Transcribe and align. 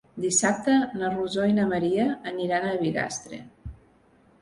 Dissabte 0.23 0.77
na 1.01 1.11
Rosó 1.17 1.45
i 1.51 1.55
na 1.59 1.67
Maria 1.75 2.09
aniran 2.35 2.69
a 2.71 2.75
Bigastre. 2.83 3.43